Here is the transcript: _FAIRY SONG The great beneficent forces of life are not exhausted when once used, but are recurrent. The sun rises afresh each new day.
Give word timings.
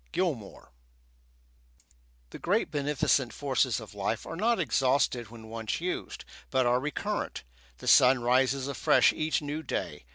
_FAIRY 0.15 0.39
SONG 0.51 0.63
The 2.31 2.39
great 2.39 2.71
beneficent 2.71 3.31
forces 3.31 3.79
of 3.79 3.93
life 3.93 4.25
are 4.25 4.35
not 4.35 4.59
exhausted 4.59 5.29
when 5.29 5.47
once 5.47 5.79
used, 5.79 6.25
but 6.49 6.65
are 6.65 6.79
recurrent. 6.79 7.43
The 7.77 7.87
sun 7.87 8.19
rises 8.19 8.67
afresh 8.67 9.13
each 9.13 9.43
new 9.43 9.61
day. 9.61 10.05